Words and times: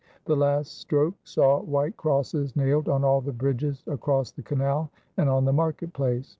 The 0.25 0.35
last 0.35 0.79
stroke 0.79 1.13
saw 1.23 1.61
white 1.61 1.95
crosses 1.95 2.55
nailed 2.55 2.89
on 2.89 3.03
all 3.03 3.21
the 3.21 3.31
bridges 3.31 3.83
across 3.85 4.31
the 4.31 4.41
canal 4.41 4.89
and 5.15 5.29
on 5.29 5.45
the 5.45 5.53
market 5.53 5.93
place. 5.93 6.27